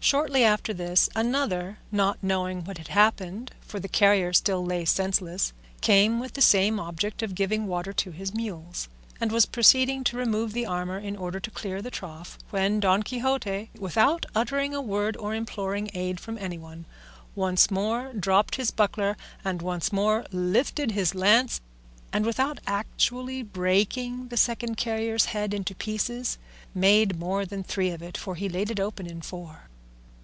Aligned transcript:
Shortly 0.00 0.42
after 0.42 0.72
this, 0.72 1.10
another, 1.14 1.80
not 1.92 2.16
knowing 2.22 2.64
what 2.64 2.78
had 2.78 2.88
happened 2.88 3.50
(for 3.60 3.78
the 3.78 3.88
carrier 3.88 4.32
still 4.32 4.64
lay 4.64 4.86
senseless), 4.86 5.52
came 5.82 6.18
with 6.18 6.32
the 6.32 6.40
same 6.40 6.80
object 6.80 7.22
of 7.22 7.34
giving 7.34 7.66
water 7.66 7.92
to 7.92 8.12
his 8.12 8.32
mules, 8.32 8.88
and 9.20 9.30
was 9.30 9.44
proceeding 9.44 10.04
to 10.04 10.16
remove 10.16 10.54
the 10.54 10.64
armour 10.64 10.96
in 10.98 11.14
order 11.14 11.38
to 11.40 11.50
clear 11.50 11.82
the 11.82 11.90
trough, 11.90 12.38
when 12.48 12.80
Don 12.80 13.02
Quixote, 13.02 13.68
without 13.78 14.24
uttering 14.34 14.74
a 14.74 14.80
word 14.80 15.14
or 15.18 15.34
imploring 15.34 15.90
aid 15.92 16.20
from 16.20 16.38
anyone, 16.38 16.86
once 17.34 17.70
more 17.70 18.14
dropped 18.14 18.54
his 18.54 18.70
buckler 18.70 19.14
and 19.44 19.60
once 19.60 19.92
more 19.92 20.24
lifted 20.32 20.92
his 20.92 21.14
lance, 21.14 21.60
and 22.14 22.24
without 22.24 22.58
actually 22.66 23.42
breaking 23.42 24.28
the 24.28 24.38
second 24.38 24.76
carrier's 24.78 25.26
head 25.26 25.52
into 25.52 25.74
pieces, 25.74 26.38
made 26.74 27.18
more 27.18 27.44
than 27.44 27.62
three 27.62 27.90
of 27.90 28.00
it, 28.00 28.16
for 28.16 28.36
he 28.36 28.48
laid 28.48 28.70
it 28.70 28.80
open 28.80 29.06
in 29.06 29.20
four. 29.20 29.64